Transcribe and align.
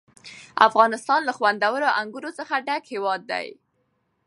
افغانستان 0.67 1.19
له 1.27 1.33
خوندورو 1.37 1.89
انګورو 2.01 2.31
څخه 2.39 2.53
ډک 2.67 2.83
هېواد 2.93 3.21
دی. 3.31 3.47